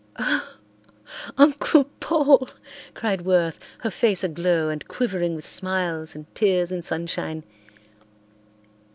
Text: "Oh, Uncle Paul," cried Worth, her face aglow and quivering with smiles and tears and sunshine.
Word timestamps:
"Oh, 0.17 0.55
Uncle 1.37 1.83
Paul," 1.99 2.49
cried 2.95 3.21
Worth, 3.21 3.59
her 3.81 3.91
face 3.91 4.23
aglow 4.23 4.67
and 4.69 4.87
quivering 4.87 5.35
with 5.35 5.45
smiles 5.45 6.15
and 6.15 6.25
tears 6.33 6.71
and 6.71 6.83
sunshine. 6.83 7.43